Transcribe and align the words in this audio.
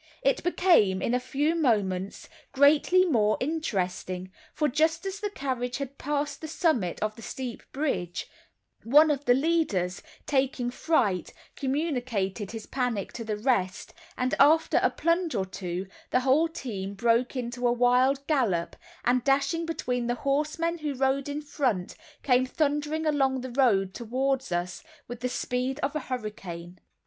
It 0.23 0.41
became, 0.43 0.99
in 0.99 1.13
a 1.13 1.19
few 1.19 1.53
moments, 1.53 2.27
greatly 2.53 3.05
more 3.05 3.37
interesting, 3.39 4.31
for 4.51 4.67
just 4.67 5.05
as 5.05 5.19
the 5.19 5.29
carriage 5.29 5.77
had 5.77 5.99
passed 5.99 6.41
the 6.41 6.47
summit 6.47 6.99
of 7.03 7.15
the 7.15 7.21
steep 7.21 7.61
bridge, 7.71 8.27
one 8.83 9.11
of 9.11 9.25
the 9.25 9.35
leaders, 9.35 10.01
taking 10.25 10.71
fright, 10.71 11.31
communicated 11.55 12.49
his 12.49 12.65
panic 12.65 13.13
to 13.13 13.23
the 13.23 13.37
rest, 13.37 13.93
and 14.17 14.33
after 14.39 14.79
a 14.81 14.89
plunge 14.89 15.35
or 15.35 15.45
two, 15.45 15.85
the 16.09 16.21
whole 16.21 16.47
team 16.47 16.95
broke 16.95 17.35
into 17.35 17.67
a 17.67 17.71
wild 17.71 18.25
gallop 18.25 18.71
together, 18.71 18.83
and 19.05 19.23
dashing 19.23 19.67
between 19.67 20.07
the 20.07 20.15
horsemen 20.25 20.79
who 20.79 20.95
rode 20.95 21.29
in 21.29 21.43
front, 21.43 21.95
came 22.23 22.43
thundering 22.47 23.05
along 23.05 23.41
the 23.41 23.51
road 23.51 23.93
towards 23.93 24.51
us 24.51 24.83
with 25.07 25.19
the 25.19 25.29
speed 25.29 25.79
of 25.83 25.95
a 25.95 25.99
hurricane. 25.99 26.79